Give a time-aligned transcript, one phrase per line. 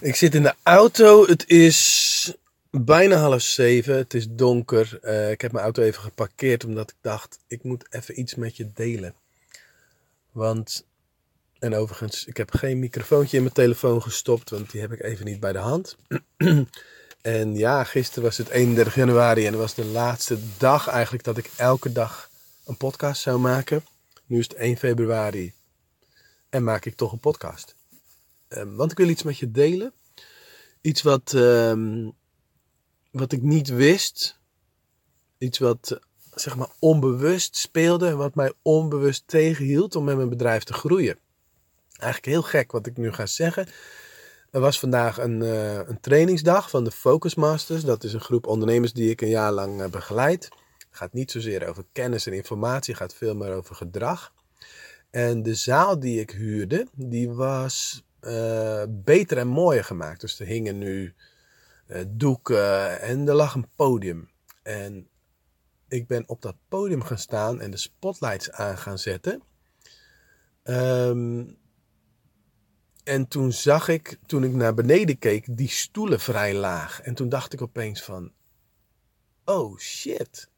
[0.00, 1.26] Ik zit in de auto.
[1.26, 2.34] Het is
[2.70, 3.96] bijna half zeven.
[3.96, 4.98] Het is donker.
[5.02, 8.56] Uh, ik heb mijn auto even geparkeerd omdat ik dacht, ik moet even iets met
[8.56, 9.14] je delen.
[10.32, 10.86] Want,
[11.58, 15.24] en overigens, ik heb geen microfoontje in mijn telefoon gestopt, want die heb ik even
[15.24, 15.96] niet bij de hand.
[17.20, 21.36] en ja, gisteren was het 31 januari en dat was de laatste dag eigenlijk dat
[21.36, 22.30] ik elke dag
[22.66, 23.84] een podcast zou maken.
[24.26, 25.52] Nu is het 1 februari
[26.48, 27.74] en maak ik toch een podcast.
[28.48, 29.92] Ehm, want ik wil iets met je delen.
[30.80, 32.10] Iets wat, ehm,
[33.10, 34.38] wat ik niet wist.
[35.38, 36.00] Iets wat
[36.34, 38.14] zeg maar onbewust speelde.
[38.14, 41.18] Wat mij onbewust tegenhield om met mijn bedrijf te groeien.
[41.92, 43.68] Eigenlijk heel gek wat ik nu ga zeggen.
[44.50, 47.84] Er was vandaag een, uh, een trainingsdag van de Focus Masters.
[47.84, 50.44] Dat is een groep ondernemers die ik een jaar lang uh, begeleid.
[50.78, 54.32] Het gaat niet zozeer over kennis en informatie, het gaat veel meer over gedrag.
[55.10, 60.20] En de zaal die ik huurde, die was uh, beter en mooier gemaakt.
[60.20, 61.14] Dus er hingen nu
[61.88, 64.30] uh, doeken en er lag een podium.
[64.62, 65.08] En
[65.88, 69.42] ik ben op dat podium gaan staan en de spotlights aan gaan zetten.
[70.64, 71.58] Um,
[73.04, 77.00] en toen zag ik, toen ik naar beneden keek, die stoelen vrij laag.
[77.00, 78.32] En toen dacht ik opeens van,
[79.44, 80.48] oh shit,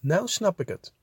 [0.00, 0.94] nou snap ik het.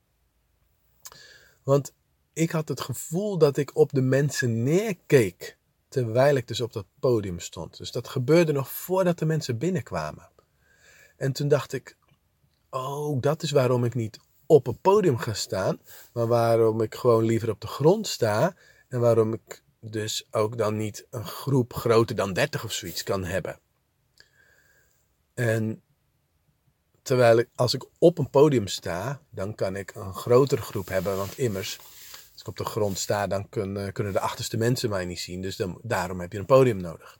[1.62, 1.92] Want
[2.32, 5.58] ik had het gevoel dat ik op de mensen neerkeek.
[5.90, 7.76] Terwijl ik dus op dat podium stond.
[7.76, 10.28] Dus dat gebeurde nog voordat de mensen binnenkwamen.
[11.16, 11.96] En toen dacht ik,
[12.70, 15.80] oh, dat is waarom ik niet op een podium ga staan.
[16.12, 18.54] Maar waarom ik gewoon liever op de grond sta.
[18.88, 23.24] En waarom ik dus ook dan niet een groep groter dan 30 of zoiets kan
[23.24, 23.58] hebben.
[25.34, 25.82] En
[27.02, 31.16] terwijl als ik op een podium sta, dan kan ik een grotere groep hebben.
[31.16, 31.78] Want immers,
[32.40, 35.42] als ik op de grond sta, dan kunnen, kunnen de achterste mensen mij niet zien.
[35.42, 37.18] Dus dan, daarom heb je een podium nodig.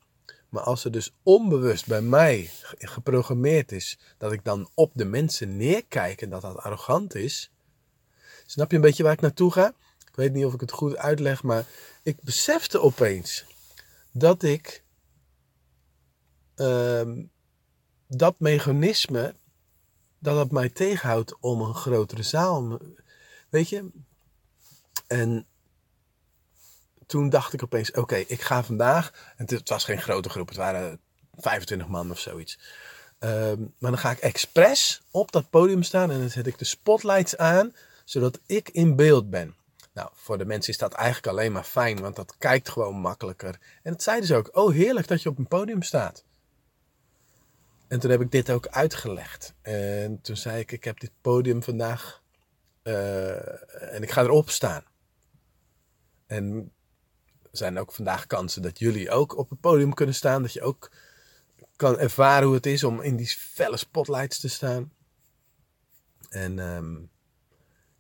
[0.49, 5.57] Maar als er dus onbewust bij mij geprogrammeerd is dat ik dan op de mensen
[5.57, 7.51] neerkijk en dat dat arrogant is.
[8.47, 9.75] Snap je een beetje waar ik naartoe ga?
[10.07, 11.67] Ik weet niet of ik het goed uitleg, maar
[12.03, 13.45] ik besefte opeens
[14.11, 14.85] dat ik
[16.57, 17.13] uh,
[18.07, 19.35] dat mechanisme,
[20.19, 22.79] dat dat mij tegenhoudt om een grotere zaal.
[23.51, 23.91] Weet je?
[25.11, 25.47] En
[27.07, 29.35] toen dacht ik opeens: oké, ik ga vandaag.
[29.37, 31.01] En het was geen grote groep, het waren
[31.37, 32.59] 25 man of zoiets.
[33.19, 36.65] Um, maar dan ga ik expres op dat podium staan en dan zet ik de
[36.65, 39.55] spotlights aan, zodat ik in beeld ben.
[39.93, 43.59] Nou, voor de mensen is dat eigenlijk alleen maar fijn, want dat kijkt gewoon makkelijker.
[43.83, 44.57] En dat zeiden ze ook.
[44.57, 46.25] Oh, heerlijk dat je op een podium staat.
[47.89, 49.55] En toen heb ik dit ook uitgelegd.
[49.63, 52.23] En toen zei ik, ik heb dit podium vandaag
[52.83, 54.85] uh, en ik ga erop staan.
[56.31, 56.73] En
[57.43, 60.43] er zijn ook vandaag kansen dat jullie ook op het podium kunnen staan.
[60.43, 60.91] Dat je ook
[61.77, 64.93] kan ervaren hoe het is om in die felle spotlights te staan.
[66.29, 67.11] En um,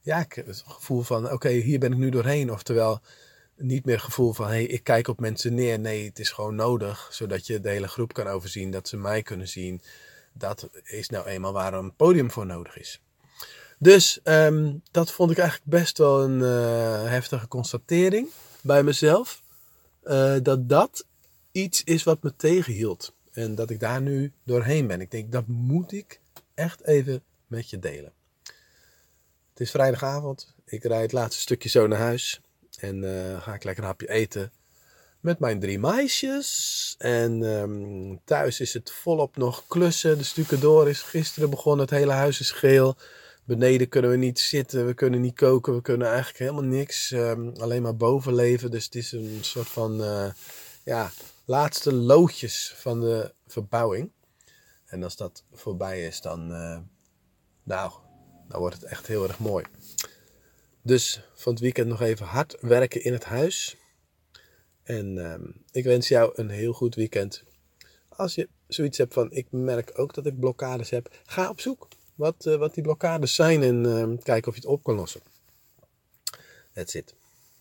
[0.01, 2.53] ja, ik heb het gevoel van, oké, hier ben ik nu doorheen.
[2.53, 3.01] Oftewel,
[3.57, 5.79] niet meer het gevoel van, hey, ik kijk op mensen neer.
[5.79, 9.23] Nee, het is gewoon nodig, zodat je de hele groep kan overzien, dat ze mij
[9.23, 9.83] kunnen zien.
[10.33, 13.01] Dat is nou eenmaal waar een podium voor nodig is.
[13.83, 18.29] Dus um, dat vond ik eigenlijk best wel een uh, heftige constatering
[18.63, 19.43] bij mezelf.
[20.05, 21.07] Uh, dat dat
[21.53, 23.15] iets is wat me tegenhield.
[23.33, 25.01] En dat ik daar nu doorheen ben.
[25.01, 26.21] Ik denk, dat moet ik
[26.55, 28.13] echt even met je delen.
[29.51, 30.55] Het is vrijdagavond.
[30.65, 32.41] Ik rijd het laatste stukje zo naar huis.
[32.79, 34.53] En uh, ga ik lekker een hapje eten.
[35.21, 36.95] Met mijn drie meisjes.
[36.99, 40.19] En um, thuis is het volop nog klussen.
[40.19, 41.87] De stukendoor is gisteren begonnen.
[41.87, 42.97] Het hele huis is geel.
[43.50, 44.87] Beneden kunnen we niet zitten.
[44.87, 45.75] We kunnen niet koken.
[45.75, 47.11] We kunnen eigenlijk helemaal niks.
[47.11, 48.71] Um, alleen maar boven leven.
[48.71, 50.00] Dus het is een soort van...
[50.00, 50.31] Uh,
[50.84, 51.11] ja,
[51.44, 54.11] laatste loodjes van de verbouwing.
[54.87, 56.50] En als dat voorbij is, dan...
[56.50, 56.78] Uh,
[57.62, 57.93] nou,
[58.49, 59.65] dan wordt het echt heel erg mooi.
[60.82, 63.77] Dus van het weekend nog even hard werken in het huis.
[64.82, 65.34] En uh,
[65.71, 67.44] ik wens jou een heel goed weekend.
[68.08, 71.88] Als je zoiets hebt van, ik merk ook dat ik blokkades heb, ga op zoek
[72.20, 75.20] wat, uh, wat die blokkades zijn en uh, kijk of je het op kan lossen.
[76.72, 77.14] That's it.